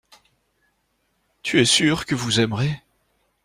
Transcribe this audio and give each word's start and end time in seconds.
Tu 1.43 1.61
es 1.61 1.65
sûr 1.65 2.07
que 2.07 2.15
vous 2.15 2.39
aimerez. 2.39 2.81